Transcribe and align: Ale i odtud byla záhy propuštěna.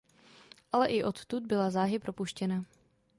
Ale 0.71 0.89
i 0.91 1.03
odtud 1.03 1.45
byla 1.47 1.69
záhy 1.69 1.99
propuštěna. 1.99 2.63